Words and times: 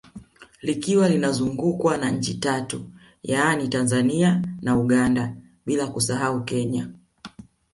Likiwa 0.61 1.09
linazungukwa 1.09 1.97
na 1.97 2.11
nchi 2.11 2.33
Tatu 2.33 2.85
yani 3.23 3.67
Tanzania 3.69 4.41
na 4.61 4.77
Uganda 4.77 5.35
bila 5.65 5.87
kusahau 5.87 6.43
Kenya 6.43 6.87